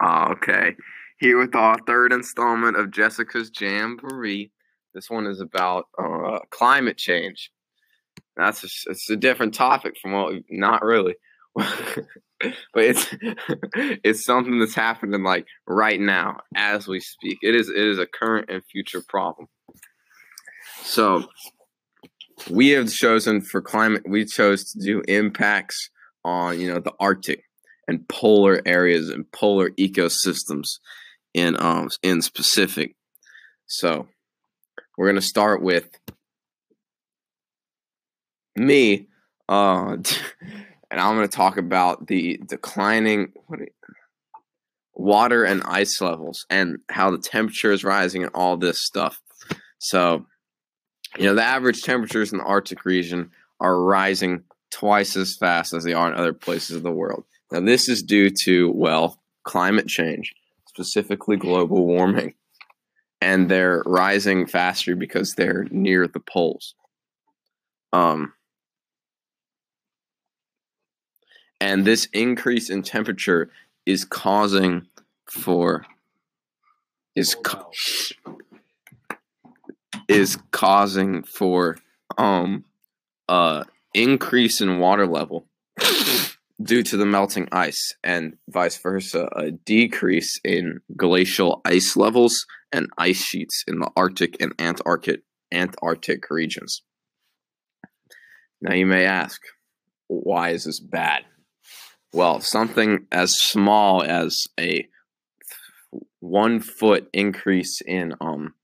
Ah, 0.00 0.30
okay. 0.32 0.74
Here 1.18 1.38
with 1.38 1.54
our 1.54 1.76
third 1.86 2.12
installment 2.12 2.76
of 2.76 2.90
Jessica's 2.90 3.50
Jamboree. 3.58 4.52
This 4.94 5.10
one 5.10 5.26
is 5.26 5.40
about 5.40 5.86
uh, 5.98 6.38
climate 6.50 6.96
change. 6.96 7.50
That's 8.36 8.64
a, 8.64 8.90
it's 8.90 9.10
a 9.10 9.16
different 9.16 9.54
topic 9.54 9.96
from 10.00 10.12
what 10.12 10.32
we, 10.32 10.44
not 10.50 10.82
really, 10.82 11.14
but 11.56 12.06
it's 12.76 13.06
it's 14.04 14.24
something 14.24 14.58
that's 14.58 14.74
happening 14.74 15.22
like 15.24 15.46
right 15.66 16.00
now 16.00 16.38
as 16.54 16.86
we 16.86 17.00
speak. 17.00 17.38
It 17.42 17.54
is 17.54 17.68
it 17.68 17.76
is 17.76 17.98
a 17.98 18.06
current 18.06 18.48
and 18.48 18.62
future 18.70 19.02
problem. 19.08 19.48
So 20.82 21.28
we 22.48 22.70
have 22.70 22.92
chosen 22.92 23.40
for 23.40 23.60
climate. 23.60 24.02
We 24.08 24.24
chose 24.24 24.72
to 24.72 24.78
do 24.78 25.02
impacts 25.08 25.90
on 26.24 26.60
you 26.60 26.72
know 26.72 26.80
the 26.80 26.92
Arctic 27.00 27.42
and 27.88 28.06
polar 28.08 28.60
areas 28.66 29.08
and 29.08 29.30
polar 29.32 29.70
ecosystems 29.70 30.78
in 31.34 31.60
um 31.60 31.88
in 32.02 32.22
specific. 32.22 32.94
So 33.66 34.06
we're 34.96 35.08
gonna 35.08 35.20
start 35.20 35.62
with 35.62 35.88
me, 38.54 39.08
uh, 39.48 39.92
and 40.90 41.00
I'm 41.00 41.14
gonna 41.16 41.28
talk 41.28 41.56
about 41.56 42.06
the 42.06 42.40
declining 42.46 43.32
water 44.94 45.44
and 45.44 45.62
ice 45.64 46.00
levels 46.00 46.44
and 46.50 46.78
how 46.90 47.10
the 47.10 47.18
temperature 47.18 47.72
is 47.72 47.84
rising 47.84 48.22
and 48.22 48.32
all 48.34 48.56
this 48.56 48.84
stuff. 48.84 49.20
So, 49.78 50.26
you 51.16 51.24
know, 51.24 51.36
the 51.36 51.44
average 51.44 51.82
temperatures 51.82 52.32
in 52.32 52.38
the 52.38 52.44
Arctic 52.44 52.84
region 52.84 53.30
are 53.60 53.80
rising 53.80 54.42
twice 54.70 55.16
as 55.16 55.36
fast 55.36 55.72
as 55.72 55.84
they 55.84 55.94
are 55.94 56.08
in 56.08 56.18
other 56.18 56.32
places 56.32 56.76
of 56.76 56.82
the 56.82 56.90
world. 56.90 57.24
Now, 57.50 57.60
this 57.60 57.88
is 57.88 58.02
due 58.02 58.30
to, 58.44 58.70
well, 58.72 59.20
climate 59.44 59.88
change, 59.88 60.34
specifically 60.66 61.36
global 61.36 61.86
warming. 61.86 62.34
And 63.20 63.50
they're 63.50 63.82
rising 63.84 64.46
faster 64.46 64.94
because 64.94 65.34
they're 65.34 65.66
near 65.70 66.06
the 66.06 66.20
poles. 66.20 66.74
Um, 67.92 68.34
and 71.60 71.84
this 71.84 72.06
increase 72.12 72.70
in 72.70 72.82
temperature 72.82 73.50
is 73.86 74.04
causing 74.04 74.86
for 75.28 75.84
is 77.16 77.36
is 80.06 80.38
causing 80.52 81.22
for 81.22 81.76
um 82.16 82.64
uh 83.28 83.64
increase 83.94 84.60
in 84.60 84.78
water 84.78 85.06
level 85.06 85.46
due 86.62 86.82
to 86.82 86.96
the 86.96 87.06
melting 87.06 87.48
ice 87.52 87.94
and 88.02 88.36
vice 88.48 88.76
versa 88.78 89.28
a 89.36 89.50
decrease 89.50 90.40
in 90.44 90.80
glacial 90.96 91.60
ice 91.64 91.96
levels 91.96 92.44
and 92.72 92.88
ice 92.98 93.22
sheets 93.22 93.64
in 93.68 93.78
the 93.78 93.90
arctic 93.96 94.36
and 94.40 94.52
antarctic 94.58 95.22
antarctic 95.52 96.28
regions. 96.30 96.82
Now 98.60 98.74
you 98.74 98.86
may 98.86 99.04
ask 99.04 99.40
why 100.08 100.50
is 100.50 100.64
this 100.64 100.80
bad? 100.80 101.24
Well 102.12 102.40
something 102.40 103.06
as 103.12 103.36
small 103.36 104.02
as 104.02 104.36
a 104.58 104.88
one 106.20 106.60
foot 106.60 107.08
increase 107.12 107.80
in 107.86 108.14
um 108.20 108.54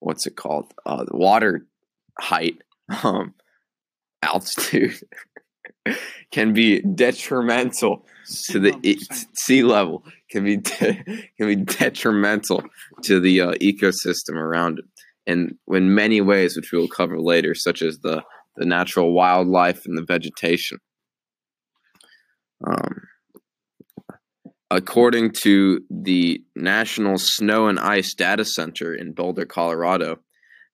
what's 0.00 0.26
it 0.26 0.36
called? 0.36 0.74
Uh 0.84 1.04
water 1.12 1.66
height 2.18 2.62
um 3.04 3.34
altitude 4.22 4.98
can 6.32 6.52
be 6.52 6.80
detrimental 6.80 8.04
to 8.50 8.58
the 8.58 8.78
e- 8.82 9.00
sea 9.34 9.62
level 9.62 10.04
can 10.30 10.44
be 10.44 10.58
de- 10.58 11.02
can 11.36 11.46
be 11.46 11.56
detrimental 11.56 12.62
to 13.02 13.20
the 13.20 13.40
uh, 13.40 13.52
ecosystem 13.54 14.34
around 14.34 14.78
it. 14.78 14.84
And 15.26 15.56
in 15.68 15.94
many 15.94 16.20
ways 16.20 16.56
which 16.56 16.72
we 16.72 16.78
will 16.78 16.88
cover 16.88 17.20
later 17.20 17.54
such 17.54 17.82
as 17.82 17.98
the 17.98 18.22
the 18.56 18.66
natural 18.66 19.12
wildlife 19.12 19.86
and 19.86 19.96
the 19.96 20.02
vegetation. 20.02 20.78
Um, 22.66 23.02
according 24.68 25.30
to 25.42 25.80
the 25.88 26.42
National 26.56 27.18
Snow 27.18 27.68
and 27.68 27.78
Ice 27.78 28.14
Data 28.14 28.44
Center 28.44 28.92
in 28.92 29.12
Boulder, 29.12 29.46
Colorado, 29.46 30.18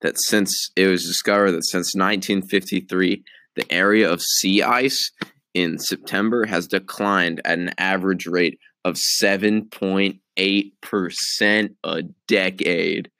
that 0.01 0.19
since 0.19 0.71
it 0.77 0.87
was 0.87 1.05
discovered 1.05 1.53
that 1.53 1.65
since 1.65 1.95
1953, 1.95 3.23
the 3.57 3.71
area 3.73 4.11
of 4.11 4.23
sea 4.23 4.63
ice 4.63 5.11
in 5.55 5.79
September 5.79 6.47
has 6.47 6.67
declined 6.67 7.41
at 7.45 7.59
an 7.59 7.71
average 7.79 8.27
rate 8.27 8.59
of 8.85 8.97
7.8% 8.97 11.75
a 11.85 12.03
decade. 12.29 13.11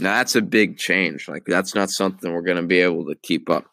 Now 0.00 0.16
that's 0.16 0.36
a 0.36 0.42
big 0.42 0.78
change. 0.78 1.28
Like 1.28 1.44
that's 1.46 1.74
not 1.74 1.90
something 1.90 2.32
we're 2.32 2.40
going 2.42 2.56
to 2.56 2.62
be 2.62 2.80
able 2.80 3.04
to 3.06 3.16
keep 3.22 3.50
up. 3.50 3.66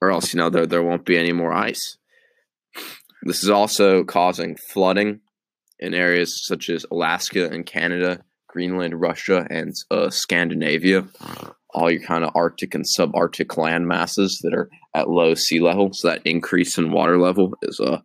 Or 0.00 0.10
else, 0.10 0.34
you 0.34 0.38
know, 0.38 0.50
there 0.50 0.66
there 0.66 0.82
won't 0.82 1.06
be 1.06 1.16
any 1.16 1.32
more 1.32 1.52
ice. 1.52 1.96
This 3.22 3.42
is 3.42 3.48
also 3.48 4.04
causing 4.04 4.56
flooding 4.56 5.20
in 5.78 5.94
areas 5.94 6.44
such 6.46 6.68
as 6.68 6.84
Alaska 6.90 7.48
and 7.48 7.64
Canada, 7.64 8.22
Greenland, 8.46 9.00
Russia, 9.00 9.46
and 9.50 9.72
uh, 9.90 10.10
Scandinavia. 10.10 11.06
All 11.76 11.90
your 11.90 12.00
kind 12.00 12.24
of 12.24 12.32
Arctic 12.34 12.74
and 12.74 12.86
subarctic 12.86 13.58
land 13.58 13.86
masses 13.86 14.40
that 14.42 14.54
are 14.54 14.70
at 14.94 15.10
low 15.10 15.34
sea 15.34 15.60
level. 15.60 15.92
So 15.92 16.08
that 16.08 16.22
increase 16.24 16.78
in 16.78 16.90
water 16.90 17.18
level 17.18 17.52
is 17.62 17.78
uh 17.78 18.00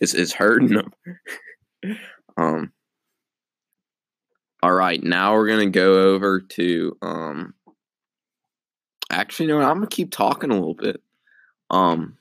is 0.00 0.14
is 0.14 0.32
hurting 0.32 0.68
them. 0.68 0.90
um. 2.36 2.72
All 4.64 4.72
right, 4.72 5.00
now 5.02 5.34
we're 5.34 5.48
gonna 5.48 5.70
go 5.70 6.12
over 6.12 6.40
to 6.40 6.96
um. 7.02 7.54
Actually, 9.10 9.46
no, 9.46 9.60
I'm 9.60 9.76
gonna 9.76 9.86
keep 9.86 10.10
talking 10.10 10.50
a 10.50 10.54
little 10.54 10.74
bit. 10.74 11.00
Um. 11.70 12.18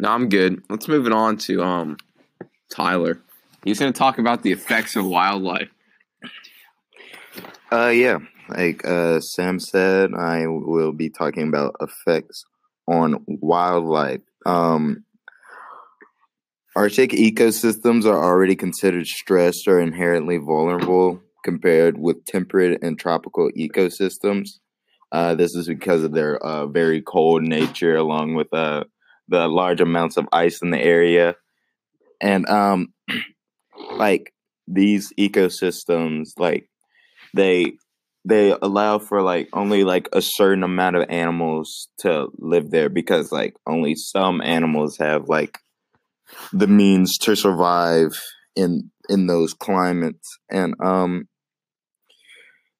No, 0.00 0.10
I'm 0.10 0.28
good. 0.28 0.62
Let's 0.68 0.88
move 0.88 1.06
it 1.06 1.12
on 1.12 1.36
to 1.38 1.62
um 1.62 1.96
Tyler. 2.70 3.22
He's 3.68 3.78
going 3.78 3.92
to 3.92 3.98
talk 3.98 4.16
about 4.16 4.42
the 4.42 4.50
effects 4.50 4.96
of 4.96 5.04
wildlife. 5.04 5.68
Uh, 7.70 7.88
yeah, 7.88 8.16
like 8.48 8.82
uh, 8.86 9.20
Sam 9.20 9.60
said, 9.60 10.14
I 10.14 10.46
will 10.46 10.92
be 10.92 11.10
talking 11.10 11.46
about 11.46 11.76
effects 11.82 12.46
on 12.86 13.22
wildlife. 13.26 14.22
Um, 14.46 15.04
Arctic 16.74 17.10
ecosystems 17.10 18.06
are 18.06 18.16
already 18.16 18.56
considered 18.56 19.06
stressed 19.06 19.68
or 19.68 19.78
inherently 19.80 20.38
vulnerable 20.38 21.20
compared 21.44 21.98
with 21.98 22.24
temperate 22.24 22.82
and 22.82 22.98
tropical 22.98 23.50
ecosystems. 23.54 24.48
Uh, 25.12 25.34
this 25.34 25.54
is 25.54 25.68
because 25.68 26.04
of 26.04 26.12
their 26.12 26.38
uh, 26.38 26.66
very 26.68 27.02
cold 27.02 27.42
nature, 27.42 27.96
along 27.96 28.34
with 28.34 28.50
uh, 28.54 28.84
the 29.28 29.46
large 29.46 29.82
amounts 29.82 30.16
of 30.16 30.26
ice 30.32 30.62
in 30.62 30.70
the 30.70 30.80
area. 30.80 31.34
And 32.22 32.48
um, 32.48 32.94
like 33.98 34.32
these 34.66 35.12
ecosystems, 35.18 36.30
like 36.38 36.68
they 37.34 37.72
they 38.24 38.54
allow 38.62 38.98
for 38.98 39.22
like 39.22 39.48
only 39.52 39.84
like 39.84 40.08
a 40.12 40.20
certain 40.20 40.62
amount 40.62 40.96
of 40.96 41.08
animals 41.08 41.88
to 41.98 42.28
live 42.38 42.70
there 42.70 42.88
because 42.88 43.32
like 43.32 43.54
only 43.66 43.94
some 43.94 44.40
animals 44.42 44.98
have 44.98 45.28
like 45.28 45.58
the 46.52 46.66
means 46.66 47.16
to 47.18 47.34
survive 47.34 48.20
in 48.54 48.90
in 49.08 49.26
those 49.26 49.54
climates. 49.54 50.38
And 50.50 50.74
um 50.80 51.28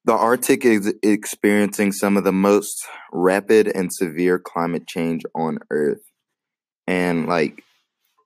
the 0.05 0.13
arctic 0.13 0.65
is 0.65 0.93
experiencing 1.03 1.91
some 1.91 2.17
of 2.17 2.23
the 2.23 2.31
most 2.31 2.85
rapid 3.11 3.67
and 3.67 3.91
severe 3.93 4.39
climate 4.39 4.87
change 4.87 5.23
on 5.35 5.59
earth. 5.71 6.01
And 6.87 7.27
like 7.27 7.63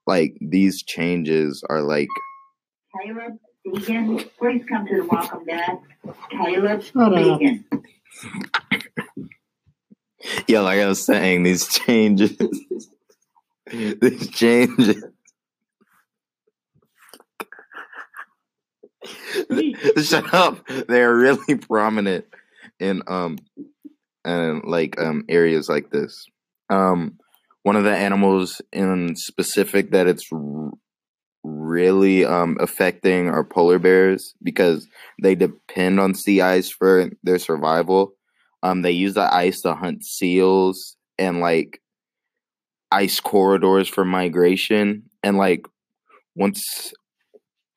like 0.06 0.36
these 0.40 0.82
changes 0.82 1.62
are 1.68 1.82
like 1.82 2.08
Caleb 3.02 3.38
Deegan, 3.66 4.28
please 4.38 4.64
come 4.68 4.86
to 4.86 4.96
the 4.96 5.04
welcome 5.06 5.44
desk. 5.44 5.82
Caleb 6.30 6.82
Shut 6.82 6.96
up. 7.02 7.12
Deegan. 7.12 7.64
yeah 10.48 10.60
like 10.60 10.78
i 10.80 10.86
was 10.86 11.04
saying 11.04 11.42
these 11.42 11.68
changes 11.68 12.34
these 13.70 14.30
changes 14.30 15.04
shut 20.02 20.32
up 20.32 20.66
they're 20.88 21.14
really 21.14 21.56
prominent 21.56 22.24
in 22.80 23.02
um 23.06 23.36
and 24.24 24.64
like 24.64 24.98
um 24.98 25.24
areas 25.28 25.68
like 25.68 25.90
this 25.90 26.26
um 26.70 27.18
one 27.62 27.76
of 27.76 27.84
the 27.84 27.94
animals 27.94 28.62
in 28.72 29.16
specific 29.16 29.90
that 29.90 30.06
it's 30.06 30.26
r- 30.32 30.70
really 31.44 32.24
um 32.24 32.56
affecting 32.60 33.28
are 33.28 33.44
polar 33.44 33.78
bears 33.78 34.34
because 34.42 34.88
they 35.22 35.34
depend 35.34 36.00
on 36.00 36.14
sea 36.14 36.40
ice 36.40 36.70
for 36.70 37.10
their 37.22 37.38
survival. 37.38 38.14
Um 38.62 38.82
they 38.82 38.92
use 38.92 39.14
the 39.14 39.32
ice 39.32 39.60
to 39.62 39.74
hunt 39.74 40.04
seals 40.04 40.96
and 41.18 41.40
like 41.40 41.80
ice 42.90 43.20
corridors 43.20 43.88
for 43.88 44.04
migration. 44.04 45.04
And 45.22 45.36
like 45.36 45.66
once 46.36 46.92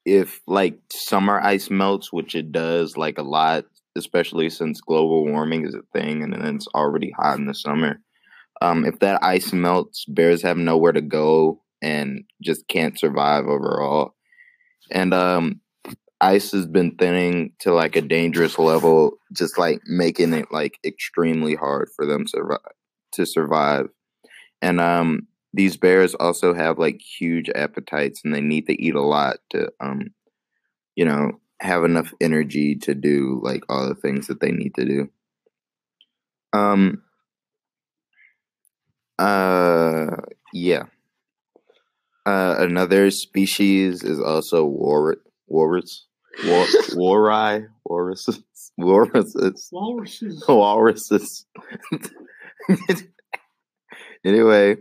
if 0.05 0.41
like 0.47 0.79
summer 0.91 1.39
ice 1.41 1.69
melts 1.69 2.13
which 2.13 2.33
it 2.35 2.51
does 2.51 2.97
like 2.97 3.17
a 3.17 3.23
lot 3.23 3.65
especially 3.97 4.49
since 4.49 4.79
global 4.79 5.25
warming 5.25 5.65
is 5.65 5.75
a 5.75 5.81
thing 5.93 6.23
and 6.23 6.33
then 6.33 6.55
it's 6.55 6.67
already 6.75 7.11
hot 7.11 7.37
in 7.37 7.45
the 7.45 7.53
summer 7.53 7.99
um, 8.61 8.85
if 8.85 8.99
that 8.99 9.21
ice 9.23 9.51
melts 9.53 10.05
bears 10.05 10.41
have 10.41 10.57
nowhere 10.57 10.93
to 10.93 11.01
go 11.01 11.61
and 11.81 12.23
just 12.41 12.67
can't 12.67 12.99
survive 12.99 13.45
overall. 13.47 14.15
And 14.91 15.13
um 15.13 15.61
ice 16.21 16.51
has 16.51 16.65
been 16.67 16.95
thinning 16.95 17.53
to 17.59 17.73
like 17.73 17.95
a 17.95 18.01
dangerous 18.01 18.57
level 18.59 19.17
just 19.33 19.57
like 19.57 19.81
making 19.87 20.33
it 20.33 20.47
like 20.51 20.79
extremely 20.85 21.55
hard 21.55 21.89
for 21.95 22.05
them 22.05 22.27
survive 22.27 22.59
to 23.13 23.25
survive. 23.25 23.87
And 24.61 24.79
um 24.81 25.27
these 25.53 25.77
bears 25.77 26.15
also 26.15 26.53
have 26.53 26.79
like 26.79 27.01
huge 27.01 27.49
appetites 27.55 28.21
and 28.23 28.33
they 28.33 28.41
need 28.41 28.67
to 28.67 28.81
eat 28.81 28.95
a 28.95 29.01
lot 29.01 29.37
to 29.51 29.69
um 29.81 30.09
you 30.95 31.05
know 31.05 31.31
have 31.61 31.83
enough 31.83 32.13
energy 32.21 32.75
to 32.75 32.93
do 32.95 33.39
like 33.43 33.63
all 33.69 33.87
the 33.87 33.95
things 33.95 34.27
that 34.27 34.39
they 34.41 34.51
need 34.51 34.73
to 34.75 34.85
do. 34.85 35.09
Um 36.53 37.01
uh 39.19 40.15
yeah 40.53 40.83
uh 42.27 42.55
another 42.59 43.09
species 43.09 44.03
is 44.03 44.19
also 44.19 44.65
war 44.65 45.17
walrus 45.47 46.05
war 46.45 46.65
wari 46.95 47.65
walruses 47.85 48.43
walruses 48.77 49.69
Walruses. 49.71 50.43
walruses. 50.47 51.45
Anyway 54.25 54.75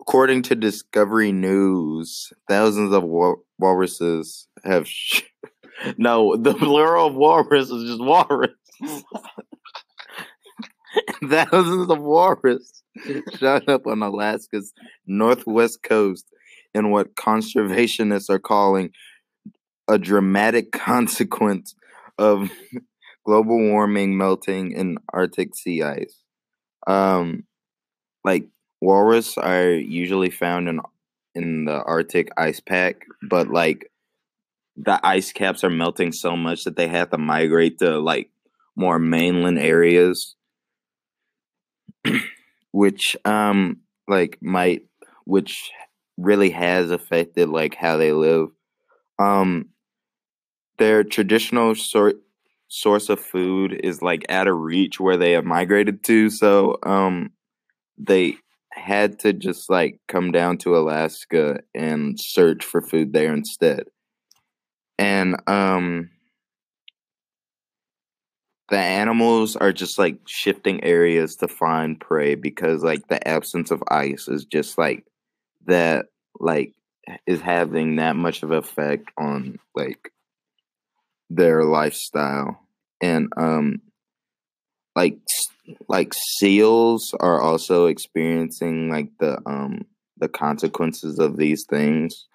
according 0.00 0.42
to 0.42 0.54
discovery 0.56 1.30
news 1.30 2.32
thousands 2.48 2.92
of 2.92 3.04
wa- 3.04 3.34
walruses 3.58 4.48
have 4.64 4.88
sh- 4.88 5.22
no 5.98 6.36
the 6.36 6.54
plural 6.54 7.08
of 7.08 7.14
walrus 7.14 7.70
is 7.70 7.84
just 7.84 8.00
walrus 8.02 8.50
thousands 11.24 11.90
of 11.90 12.00
walrus 12.00 12.82
shot 13.38 13.68
up 13.68 13.86
on 13.86 14.02
alaska's 14.02 14.72
northwest 15.06 15.82
coast 15.82 16.26
in 16.74 16.90
what 16.90 17.14
conservationists 17.14 18.30
are 18.30 18.38
calling 18.38 18.90
a 19.88 19.98
dramatic 19.98 20.72
consequence 20.72 21.74
of 22.18 22.50
global 23.24 23.58
warming 23.58 24.16
melting 24.16 24.72
in 24.72 24.96
arctic 25.12 25.54
sea 25.54 25.82
ice. 25.82 26.22
Um 26.86 27.44
like 28.24 28.46
walrus 28.80 29.36
are 29.36 29.70
usually 29.70 30.30
found 30.30 30.68
in 30.68 30.80
in 31.34 31.64
the 31.64 31.82
arctic 31.84 32.28
ice 32.36 32.60
pack 32.60 33.06
but 33.22 33.48
like 33.48 33.90
the 34.76 34.98
ice 35.06 35.32
caps 35.32 35.62
are 35.62 35.70
melting 35.70 36.12
so 36.12 36.36
much 36.36 36.64
that 36.64 36.76
they 36.76 36.88
have 36.88 37.10
to 37.10 37.18
migrate 37.18 37.78
to 37.78 37.98
like 37.98 38.30
more 38.76 38.98
mainland 38.98 39.58
areas 39.58 40.34
which 42.72 43.16
um 43.24 43.78
like 44.08 44.38
might 44.40 44.82
which 45.24 45.70
really 46.16 46.50
has 46.50 46.90
affected 46.90 47.48
like 47.48 47.74
how 47.74 47.96
they 47.96 48.12
live 48.12 48.48
um 49.18 49.68
their 50.78 51.04
traditional 51.04 51.74
sort 51.74 52.16
source 52.68 53.08
of 53.08 53.18
food 53.20 53.78
is 53.82 54.00
like 54.00 54.24
out 54.28 54.46
of 54.46 54.56
reach 54.56 55.00
where 55.00 55.16
they 55.16 55.32
have 55.32 55.44
migrated 55.44 56.04
to 56.04 56.30
so 56.30 56.78
um 56.84 57.30
they 57.98 58.36
had 58.72 59.18
to 59.18 59.32
just 59.32 59.68
like 59.68 59.98
come 60.08 60.32
down 60.32 60.56
to 60.58 60.76
Alaska 60.76 61.60
and 61.74 62.18
search 62.18 62.64
for 62.64 62.80
food 62.80 63.12
there 63.12 63.32
instead. 63.32 63.84
And 64.98 65.36
um 65.46 66.10
the 68.70 68.78
animals 68.78 69.56
are 69.56 69.72
just 69.72 69.98
like 69.98 70.16
shifting 70.26 70.82
areas 70.84 71.34
to 71.36 71.48
find 71.48 72.00
prey 72.00 72.36
because 72.36 72.84
like 72.84 73.06
the 73.08 73.26
absence 73.26 73.72
of 73.72 73.82
ice 73.88 74.28
is 74.28 74.44
just 74.44 74.78
like 74.78 75.04
that 75.66 76.06
like 76.38 76.72
is 77.26 77.40
having 77.40 77.96
that 77.96 78.14
much 78.14 78.44
of 78.44 78.52
effect 78.52 79.10
on 79.18 79.58
like 79.74 80.12
their 81.28 81.64
lifestyle. 81.64 82.60
And 83.00 83.28
um 83.36 83.80
like 84.94 85.18
like 85.88 86.14
seals 86.14 87.12
are 87.18 87.40
also 87.40 87.86
experiencing 87.86 88.88
like 88.88 89.10
the 89.18 89.38
um 89.46 89.84
the 90.18 90.28
consequences 90.28 91.18
of 91.18 91.36
these 91.36 91.64
things 91.68 92.26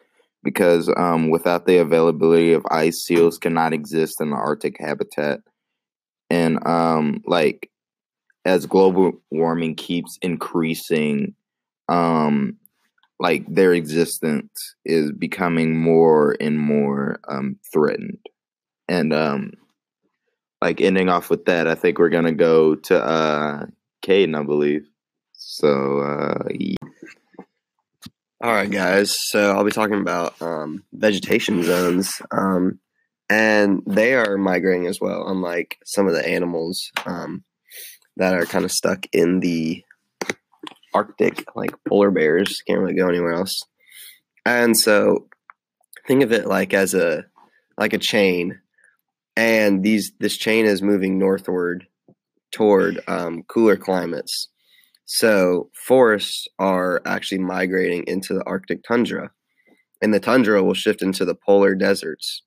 because 0.43 0.89
um 0.97 1.29
without 1.29 1.65
the 1.65 1.77
availability 1.77 2.51
of 2.51 2.65
ice 2.71 3.03
seals 3.05 3.37
cannot 3.37 3.73
exist 3.73 4.19
in 4.19 4.31
the 4.31 4.35
arctic 4.35 4.77
habitat 4.79 5.41
and 6.29 6.65
um 6.67 7.21
like 7.25 7.69
as 8.45 8.65
global 8.65 9.13
warming 9.31 9.75
keeps 9.75 10.17
increasing 10.21 11.35
um 11.89 12.57
like 13.19 13.45
their 13.47 13.73
existence 13.73 14.75
is 14.83 15.11
becoming 15.11 15.77
more 15.79 16.35
and 16.39 16.59
more 16.59 17.19
um 17.27 17.57
threatened 17.71 18.19
and 18.87 19.13
um 19.13 19.51
like 20.61 20.81
ending 20.81 21.09
off 21.09 21.29
with 21.29 21.45
that 21.45 21.67
i 21.67 21.75
think 21.75 21.97
we're 21.97 22.09
gonna 22.09 22.31
go 22.31 22.75
to 22.75 23.01
uh 23.03 23.65
Caden, 24.03 24.39
i 24.39 24.43
believe 24.43 24.87
so 25.33 25.99
uh 25.99 26.47
yeah. 26.51 26.75
All 28.43 28.51
right, 28.53 28.69
guys. 28.69 29.15
So 29.29 29.55
I'll 29.55 29.63
be 29.63 29.71
talking 29.71 29.99
about 29.99 30.39
um, 30.41 30.83
vegetation 30.93 31.63
zones, 31.63 32.21
um, 32.31 32.79
and 33.29 33.81
they 33.87 34.13
are 34.13 34.37
migrating 34.37 34.87
as 34.87 34.99
well. 35.01 35.27
Unlike 35.27 35.77
some 35.85 36.07
of 36.07 36.13
the 36.13 36.27
animals 36.27 36.91
um, 37.05 37.43
that 38.17 38.33
are 38.33 38.45
kind 38.45 38.65
of 38.65 38.71
stuck 38.71 39.05
in 39.11 39.39
the 39.39 39.83
Arctic, 40.93 41.45
like 41.55 41.73
polar 41.87 42.11
bears, 42.11 42.61
can't 42.67 42.79
really 42.79 42.93
go 42.93 43.09
anywhere 43.09 43.33
else. 43.33 43.63
And 44.45 44.77
so, 44.77 45.27
think 46.07 46.23
of 46.23 46.31
it 46.31 46.45
like 46.45 46.73
as 46.73 46.93
a 46.93 47.25
like 47.77 47.93
a 47.93 47.97
chain, 47.97 48.59
and 49.35 49.83
these 49.83 50.13
this 50.19 50.37
chain 50.37 50.65
is 50.65 50.81
moving 50.81 51.19
northward 51.19 51.87
toward 52.51 53.01
um, 53.07 53.43
cooler 53.43 53.75
climates. 53.75 54.49
So 55.05 55.69
forests 55.87 56.47
are 56.57 57.01
actually 57.05 57.39
migrating 57.39 58.05
into 58.07 58.33
the 58.33 58.43
Arctic 58.45 58.83
tundra, 58.87 59.31
and 60.01 60.13
the 60.13 60.19
tundra 60.19 60.63
will 60.63 60.73
shift 60.73 61.01
into 61.01 61.25
the 61.25 61.35
polar 61.35 61.75
deserts. 61.75 62.41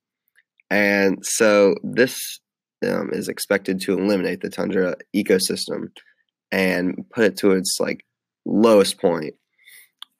And 0.69 1.25
so 1.25 1.75
this 1.83 2.39
um, 2.87 3.09
is 3.11 3.27
expected 3.27 3.81
to 3.81 3.97
eliminate 3.97 4.41
the 4.41 4.49
tundra 4.49 4.95
ecosystem 5.15 5.89
and 6.51 7.05
put 7.09 7.25
it 7.25 7.37
to 7.37 7.51
its 7.51 7.77
like 7.79 8.05
lowest 8.45 8.99
point. 8.99 9.35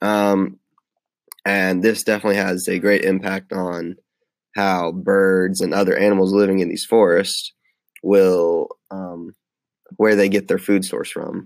Um, 0.01 0.59
and 1.45 1.83
this 1.83 2.03
definitely 2.03 2.37
has 2.37 2.67
a 2.67 2.79
great 2.79 3.03
impact 3.03 3.53
on 3.53 3.95
how 4.55 4.91
birds 4.91 5.61
and 5.61 5.73
other 5.73 5.95
animals 5.95 6.33
living 6.33 6.59
in 6.59 6.69
these 6.69 6.85
forests 6.85 7.53
will 8.03 8.69
um, 8.91 9.35
where 9.97 10.15
they 10.15 10.29
get 10.29 10.47
their 10.47 10.57
food 10.57 10.83
source 10.83 11.09
from 11.09 11.45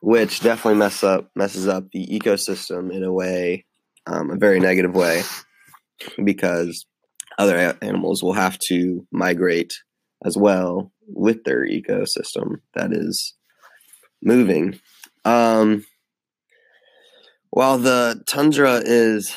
which 0.00 0.40
definitely 0.40 0.78
mess 0.78 1.02
up 1.02 1.30
messes 1.34 1.66
up 1.66 1.90
the 1.92 2.06
ecosystem 2.06 2.92
in 2.92 3.02
a 3.02 3.12
way, 3.12 3.64
um, 4.06 4.30
a 4.30 4.36
very 4.36 4.60
negative 4.60 4.94
way, 4.94 5.22
because 6.24 6.86
other 7.38 7.76
animals 7.80 8.22
will 8.22 8.34
have 8.34 8.58
to 8.68 9.06
migrate 9.12 9.72
as 10.24 10.36
well 10.36 10.92
with 11.06 11.44
their 11.44 11.66
ecosystem 11.66 12.56
that 12.74 12.92
is 12.92 13.34
moving. 14.22 14.78
Um, 15.24 15.86
while 17.50 17.78
the 17.78 18.22
tundra 18.28 18.82
is 18.84 19.34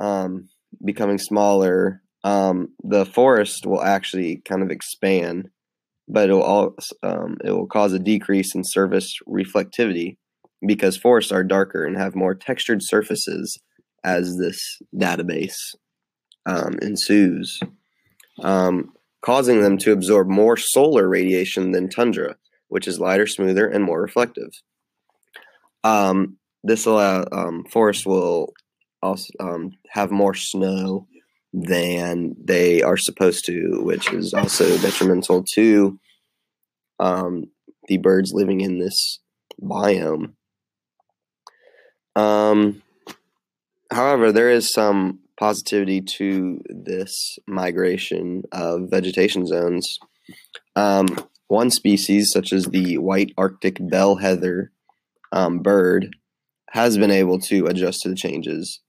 um, 0.00 0.48
becoming 0.84 1.18
smaller, 1.18 2.02
um, 2.24 2.68
the 2.82 3.04
forest 3.04 3.66
will 3.66 3.82
actually 3.82 4.42
kind 4.44 4.62
of 4.62 4.70
expand 4.70 5.50
but 6.08 6.28
it 6.28 6.32
will 6.32 6.42
also, 6.42 6.94
um, 7.02 7.36
it 7.44 7.50
will 7.50 7.66
cause 7.66 7.92
a 7.92 7.98
decrease 7.98 8.54
in 8.54 8.62
surface 8.64 9.14
reflectivity 9.28 10.16
because 10.66 10.96
forests 10.96 11.32
are 11.32 11.44
darker 11.44 11.84
and 11.84 11.96
have 11.96 12.14
more 12.14 12.34
textured 12.34 12.80
surfaces 12.82 13.58
as 14.02 14.36
this 14.38 14.78
database 14.94 15.56
um, 16.46 16.78
ensues, 16.82 17.60
um, 18.42 18.92
causing 19.22 19.62
them 19.62 19.78
to 19.78 19.92
absorb 19.92 20.28
more 20.28 20.56
solar 20.56 21.08
radiation 21.08 21.72
than 21.72 21.88
tundra, 21.88 22.36
which 22.68 22.86
is 22.86 23.00
lighter, 23.00 23.26
smoother, 23.26 23.66
and 23.66 23.84
more 23.84 24.02
reflective. 24.02 24.50
Um, 25.82 26.38
this 26.62 26.86
allow 26.86 27.24
um, 27.30 27.64
forests 27.70 28.06
will 28.06 28.52
also 29.02 29.30
um, 29.38 29.72
have 29.90 30.10
more 30.10 30.34
snow 30.34 31.06
than 31.52 32.34
they 32.42 32.82
are 32.82 32.96
supposed 32.96 33.44
to, 33.46 33.80
which 33.82 34.12
is 34.12 34.34
also 34.34 34.76
detrimental 34.78 35.44
to 35.54 35.98
um, 36.98 37.44
the 37.86 37.98
birds 37.98 38.32
living 38.32 38.60
in 38.60 38.78
this 38.78 39.20
biome. 39.62 40.32
Um, 42.16 42.82
however, 43.92 44.32
there 44.32 44.50
is 44.50 44.72
some 44.72 45.20
positivity 45.38 46.00
to 46.00 46.60
this 46.68 47.38
migration 47.46 48.42
of 48.52 48.90
vegetation 48.90 49.46
zones. 49.46 49.98
Um, 50.76 51.06
one 51.48 51.70
species, 51.70 52.30
such 52.30 52.52
as 52.52 52.66
the 52.66 52.98
white 52.98 53.32
Arctic 53.36 53.76
bell 53.80 54.16
heather 54.16 54.72
um, 55.32 55.60
bird, 55.60 56.16
has 56.70 56.98
been 56.98 57.10
able 57.10 57.38
to 57.38 57.66
adjust 57.66 58.02
to 58.02 58.08
the 58.08 58.16
changes. 58.16 58.80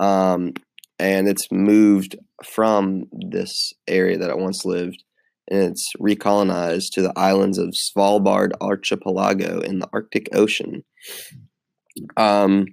Um, 0.00 0.52
and 0.98 1.28
it's 1.28 1.50
moved 1.50 2.16
from 2.44 3.06
this 3.30 3.72
area 3.86 4.18
that 4.18 4.30
it 4.30 4.38
once 4.38 4.64
lived 4.64 5.02
and 5.48 5.62
it's 5.62 5.92
recolonized 6.00 6.90
to 6.92 7.02
the 7.02 7.12
islands 7.16 7.58
of 7.58 7.74
Svalbard 7.74 8.52
archipelago 8.60 9.60
in 9.60 9.78
the 9.78 9.88
Arctic 9.92 10.28
Ocean. 10.34 10.84
Um, 12.16 12.66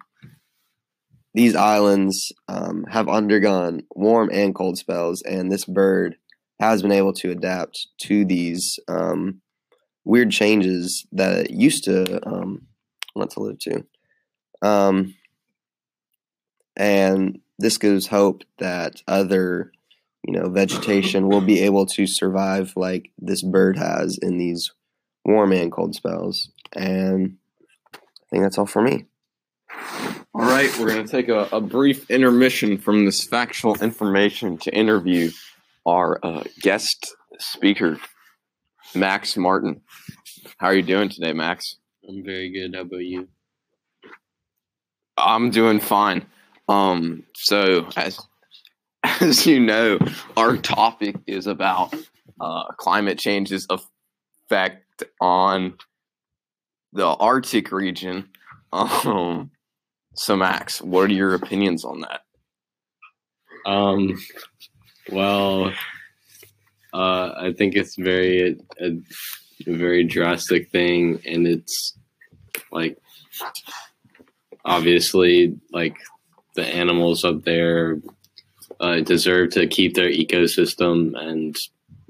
these 1.34 1.56
islands 1.56 2.32
um, 2.48 2.86
have 2.90 3.10
undergone 3.10 3.84
warm 3.96 4.30
and 4.32 4.54
cold 4.54 4.78
spells, 4.78 5.22
and 5.24 5.52
this 5.52 5.66
bird 5.66 6.16
has 6.60 6.82
been 6.82 6.92
able 6.92 7.14
to 7.14 7.32
adapt 7.32 7.88
to 8.02 8.24
these 8.26 8.80
um, 8.88 9.42
weird 10.06 10.32
changes 10.32 11.06
that 11.12 11.46
it 11.46 11.52
used 11.52 11.84
to 11.86 12.26
um, 12.28 12.68
want 13.16 13.32
to 13.32 13.40
live 13.40 13.60
to. 13.60 13.86
Um, 14.62 15.16
and 16.76 17.40
this 17.60 17.78
gives 17.78 18.08
hope 18.08 18.44
that 18.60 19.02
other, 19.08 19.72
you 20.24 20.34
know, 20.34 20.50
vegetation 20.50 21.28
will 21.28 21.42
be 21.42 21.62
able 21.62 21.86
to 21.88 22.08
survive 22.08 22.74
like 22.76 23.12
this 23.20 23.42
bird 23.42 23.78
has 23.78 24.18
in 24.22 24.38
these 24.38 24.72
warm 25.26 25.52
and 25.52 25.72
cold 25.72 25.96
spells. 25.96 26.50
And 26.74 27.38
I 27.94 28.00
think 28.30 28.44
that's 28.44 28.58
all 28.58 28.66
for 28.66 28.82
me. 28.82 29.06
All 30.36 30.42
right, 30.42 30.76
we're 30.80 30.88
going 30.88 31.06
to 31.06 31.12
take 31.12 31.30
a, 31.30 31.48
a 31.52 31.62
brief 31.62 32.10
intermission 32.10 32.80
from 32.80 33.06
this 33.06 33.24
factual 33.24 33.76
information 33.84 34.58
to 34.60 34.74
interview 34.74 35.30
our 35.86 36.20
uh, 36.24 36.44
guest 36.60 37.16
speaker, 37.38 38.00
Max 38.96 39.38
Martin. 39.38 39.82
How 40.58 40.68
are 40.68 40.74
you 40.74 40.82
doing 40.82 41.10
today, 41.10 41.34
Max? 41.34 41.76
I'm 42.10 42.24
very 42.24 42.52
good. 42.52 42.74
How 42.74 42.82
about 42.82 42.98
you? 42.98 43.28
I'm 45.18 45.52
doing 45.52 45.80
fine. 45.80 46.26
Um, 46.68 47.26
so 47.36 47.88
as 47.96 48.20
as 49.04 49.46
you 49.46 49.60
know, 49.60 50.00
our 50.36 50.58
topic 50.58 51.16
is 51.28 51.46
about 51.46 51.94
uh, 52.42 52.64
climate 52.80 53.20
change's 53.20 53.68
effect 53.70 55.04
on 55.22 55.76
the 56.92 57.06
Arctic 57.06 57.72
region. 57.72 58.30
Um, 58.72 59.52
so 60.16 60.36
Max, 60.36 60.82
what 60.82 61.10
are 61.10 61.14
your 61.14 61.34
opinions 61.34 61.84
on 61.84 62.02
that? 62.02 62.22
Um, 63.66 64.20
well, 65.10 65.74
uh, 66.94 67.32
I 67.38 67.54
think 67.58 67.76
it's 67.76 67.96
very 67.96 68.58
a, 68.80 68.86
a 68.88 68.98
very 69.66 70.04
drastic 70.04 70.70
thing, 70.70 71.20
and 71.26 71.48
it's 71.48 71.98
like 72.72 72.98
obviously 74.64 75.58
like 75.72 75.96
the 76.56 76.66
animals 76.66 77.26
up 77.26 77.44
there 77.44 78.00
uh, 78.80 79.00
deserve 79.02 79.52
to 79.52 79.68
keep 79.68 79.96
their 79.96 80.10
ecosystem 80.10 81.18
and 81.18 81.56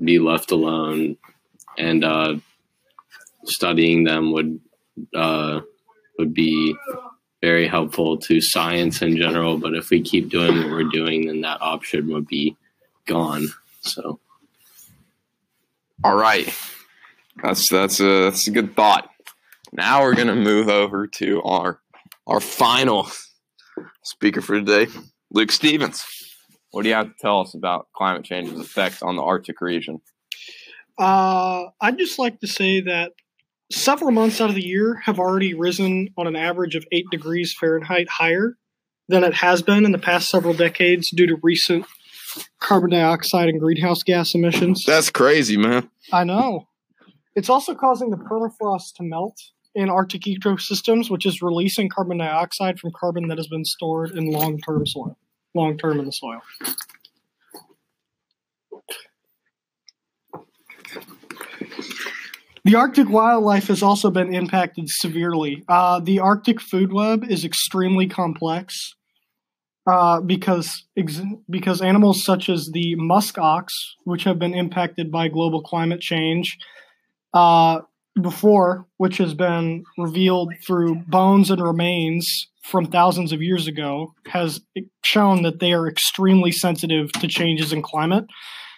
be 0.03 0.19
left 0.19 0.51
alone, 0.51 1.17
and 1.77 2.03
uh, 2.03 2.35
studying 3.45 4.03
them 4.03 4.33
would 4.33 4.59
uh, 5.15 5.61
would 6.17 6.33
be 6.33 6.75
very 7.43 7.67
helpful 7.67 8.15
to 8.15 8.39
science 8.39 9.01
in 9.01 9.17
general. 9.17 9.57
But 9.57 9.73
if 9.73 9.89
we 9.89 10.01
keep 10.01 10.29
doing 10.29 10.57
what 10.57 10.69
we're 10.69 10.85
doing, 10.85 11.27
then 11.27 11.41
that 11.41 11.61
option 11.61 12.07
would 12.13 12.25
be 12.25 12.55
gone. 13.05 13.47
So, 13.81 14.21
All 16.05 16.15
right, 16.15 16.47
that's 17.43 17.67
that's 17.69 17.99
a 17.99 18.23
that's 18.23 18.47
a 18.47 18.51
good 18.51 18.77
thought. 18.77 19.09
Now 19.73 20.03
we're 20.03 20.15
gonna 20.15 20.37
move 20.37 20.69
over 20.69 21.05
to 21.19 21.41
our 21.43 21.81
our 22.27 22.39
final 22.39 23.09
speaker 24.03 24.39
for 24.39 24.61
today, 24.61 24.89
Luke 25.29 25.51
Stevens. 25.51 26.01
What 26.71 26.83
do 26.83 26.89
you 26.89 26.95
have 26.95 27.07
to 27.07 27.19
tell 27.19 27.41
us 27.41 27.53
about 27.55 27.87
climate 27.93 28.23
change's 28.23 28.57
effect 28.57 29.03
on 29.03 29.17
the 29.17 29.21
Arctic 29.21 29.59
region? 29.59 29.99
Uh, 30.97 31.65
I'd 31.81 31.97
just 31.97 32.17
like 32.17 32.39
to 32.39 32.47
say 32.47 32.79
that 32.81 33.11
several 33.73 34.11
months 34.11 34.39
out 34.39 34.49
of 34.49 34.55
the 34.55 34.65
year 34.65 35.01
have 35.03 35.19
already 35.19 35.53
risen 35.53 36.09
on 36.17 36.27
an 36.27 36.35
average 36.35 36.75
of 36.75 36.85
8 36.91 37.05
degrees 37.11 37.55
Fahrenheit 37.59 38.07
higher 38.09 38.57
than 39.09 39.23
it 39.23 39.33
has 39.33 39.61
been 39.61 39.85
in 39.85 39.91
the 39.91 39.99
past 39.99 40.29
several 40.29 40.53
decades 40.53 41.09
due 41.09 41.27
to 41.27 41.37
recent 41.43 41.85
carbon 42.59 42.91
dioxide 42.91 43.49
and 43.49 43.59
greenhouse 43.59 44.03
gas 44.03 44.33
emissions. 44.33 44.83
That's 44.85 45.09
crazy, 45.09 45.57
man. 45.57 45.89
I 46.11 46.23
know. 46.23 46.67
It's 47.35 47.49
also 47.49 47.75
causing 47.75 48.11
the 48.11 48.17
permafrost 48.17 48.95
to 48.97 49.03
melt 49.03 49.37
in 49.75 49.89
Arctic 49.89 50.21
ecosystems, 50.21 51.09
which 51.09 51.25
is 51.25 51.41
releasing 51.41 51.89
carbon 51.89 52.19
dioxide 52.19 52.79
from 52.79 52.91
carbon 52.95 53.27
that 53.27 53.37
has 53.37 53.47
been 53.47 53.65
stored 53.65 54.11
in 54.11 54.31
long 54.31 54.59
term 54.59 54.85
soil, 54.85 55.17
long 55.53 55.77
term 55.77 55.99
in 55.99 56.05
the 56.05 56.11
soil. 56.11 56.41
The 62.65 62.75
Arctic 62.75 63.09
wildlife 63.09 63.67
has 63.67 63.83
also 63.83 64.09
been 64.09 64.33
impacted 64.33 64.85
severely. 64.87 65.63
Uh, 65.67 65.99
the 65.99 66.19
Arctic 66.19 66.61
food 66.61 66.93
web 66.93 67.25
is 67.29 67.43
extremely 67.43 68.07
complex 68.07 68.95
uh, 69.85 70.21
because 70.21 70.85
ex- 70.95 71.21
because 71.49 71.81
animals 71.81 72.23
such 72.23 72.47
as 72.47 72.69
the 72.71 72.95
musk 72.95 73.37
ox, 73.37 73.73
which 74.05 74.23
have 74.23 74.39
been 74.39 74.53
impacted 74.53 75.11
by 75.11 75.27
global 75.27 75.61
climate 75.61 75.99
change, 75.99 76.57
uh, 77.33 77.81
before, 78.21 78.85
which 78.95 79.17
has 79.17 79.33
been 79.33 79.83
revealed 79.97 80.53
through 80.65 80.95
bones 81.07 81.51
and 81.51 81.61
remains 81.61 82.47
from 82.61 82.85
thousands 82.85 83.33
of 83.33 83.41
years 83.41 83.67
ago, 83.67 84.13
has 84.27 84.61
shown 85.03 85.41
that 85.41 85.59
they 85.59 85.73
are 85.73 85.87
extremely 85.87 86.51
sensitive 86.51 87.11
to 87.13 87.27
changes 87.27 87.73
in 87.73 87.81
climate. 87.81 88.25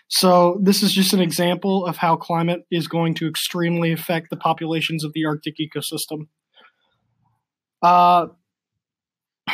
So, 0.08 0.60
this 0.62 0.84
is 0.84 0.94
just 0.94 1.14
an 1.14 1.20
example 1.20 1.86
of 1.86 1.98
how 1.98 2.16
climate 2.16 2.66
is 2.70 2.88
going 2.88 3.16
to 3.16 3.28
extremely 3.28 3.92
affect 3.92 4.30
the 4.30 4.38
populations 4.38 5.04
of 5.04 5.14
the 5.14 5.26
Arctic 5.26 5.56
ecosystem. 5.58 6.28
Uh, 7.82 8.28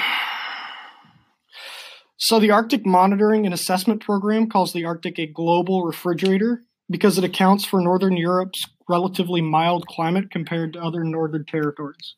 so, 2.17 2.39
the 2.39 2.51
Arctic 2.51 2.85
Monitoring 2.85 3.45
and 3.45 3.53
Assessment 3.53 4.03
Program 4.03 4.49
calls 4.49 4.73
the 4.73 4.83
Arctic 4.83 5.17
a 5.19 5.25
global 5.25 5.85
refrigerator 5.85 6.63
because 6.89 7.17
it 7.17 7.23
accounts 7.23 7.63
for 7.63 7.79
Northern 7.79 8.17
Europe's 8.17 8.67
relatively 8.89 9.41
mild 9.41 9.87
climate 9.87 10.29
compared 10.29 10.73
to 10.73 10.81
other 10.81 11.05
northern 11.05 11.45
territories. 11.45 12.15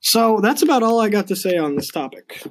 So 0.00 0.40
that's 0.40 0.62
about 0.62 0.82
all 0.82 1.00
I 1.00 1.08
got 1.08 1.28
to 1.28 1.36
say 1.36 1.56
on 1.56 1.76
this 1.76 1.88
topic. 1.88 2.42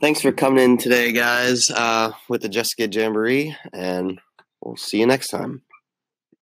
Thanks 0.00 0.20
for 0.20 0.32
coming 0.32 0.64
in 0.64 0.78
today, 0.78 1.12
guys, 1.12 1.70
uh, 1.70 2.12
with 2.28 2.42
the 2.42 2.48
Jessica 2.48 2.88
Jamboree, 2.88 3.56
and 3.72 4.20
we'll 4.60 4.76
see 4.76 4.98
you 4.98 5.06
next 5.06 5.28
time. 5.28 5.62